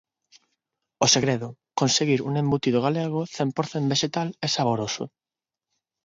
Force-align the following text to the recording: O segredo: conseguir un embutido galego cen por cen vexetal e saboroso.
O 1.05 1.07
segredo: 1.15 1.47
conseguir 1.79 2.19
un 2.29 2.33
embutido 2.43 2.79
galego 2.87 3.21
cen 3.35 3.49
por 3.55 3.65
cen 3.71 3.83
vexetal 3.91 4.27
e 4.45 4.47
saboroso. 4.55 5.03